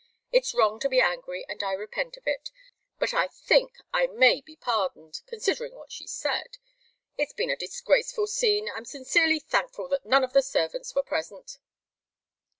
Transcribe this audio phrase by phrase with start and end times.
[0.31, 2.49] It's wrong to be angry, and I repent of it,
[2.97, 6.57] but I think I may be pardoned considering what she said.
[7.19, 8.67] It's been a disgraceful scene.
[8.73, 11.59] I'm sincerely thankful that none of the servants were present."